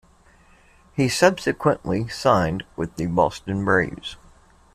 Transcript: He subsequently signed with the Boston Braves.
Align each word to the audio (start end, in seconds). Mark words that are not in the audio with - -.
He 0.93 1.09
subsequently 1.09 2.07
signed 2.07 2.63
with 2.75 2.95
the 2.95 3.05
Boston 3.05 3.63
Braves. 3.63 4.15